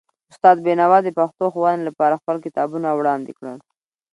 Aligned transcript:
استاد 0.31 0.57
بینوا 0.65 0.99
د 1.03 1.09
پښتو 1.17 1.45
ښوونې 1.53 1.81
لپاره 1.89 2.19
خپل 2.21 2.37
کتابونه 2.45 2.87
وړاندې 2.93 3.31
کړل. 3.37 3.57